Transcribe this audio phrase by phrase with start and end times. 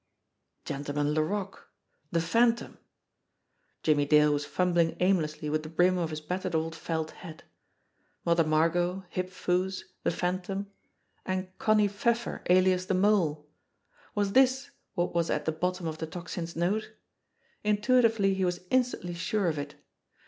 [0.65, 1.69] Gentleman Laroque!
[2.11, 2.79] The Phantom!
[3.83, 7.43] Jimmie Dale was fumbling aimlessly with the brim of his battered old felt hat.
[8.25, 10.65] Mother Margot, Hip Foo's, the Phantom
[11.23, 13.47] and Connie THE MESSAGE 81 Pfeffer, alias the Mole!
[14.15, 16.93] Was this what was at the bottom of the Tocsin's note?
[17.63, 19.75] Intuitively he was instantly sure of it.